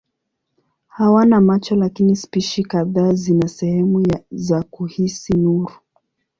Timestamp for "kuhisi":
4.63-5.33